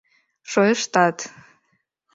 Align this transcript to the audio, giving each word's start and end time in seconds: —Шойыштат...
—Шойыштат... 0.51 1.17